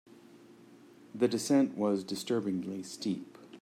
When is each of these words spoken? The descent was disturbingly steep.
The 1.13 1.27
descent 1.27 1.77
was 1.77 2.03
disturbingly 2.03 2.81
steep. 2.81 3.37